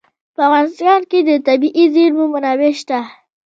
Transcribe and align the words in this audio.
په 0.35 0.41
افغانستان 0.47 0.99
کې 1.09 1.19
د 1.23 1.31
طبیعي 1.47 1.85
زیرمې 1.95 2.25
منابع 2.33 2.71
شته. 2.79 2.99